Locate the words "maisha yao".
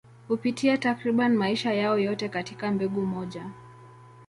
1.35-1.97